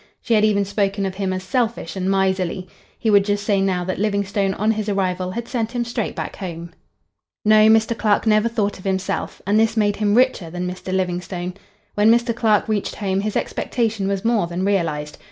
[0.19, 2.67] She had even spoken of him as selfish and miserly.
[2.97, 6.37] He would just say now that Livingstone on his arrival had sent him straight back
[6.37, 6.71] home.
[7.45, 7.95] No, Mr.
[7.95, 10.91] Clark never thought of himself, and this made him richer than Mr.
[10.91, 11.53] Livingstone.
[11.93, 12.35] When Mr.
[12.35, 15.19] Clark reached home his expectation was more than realized.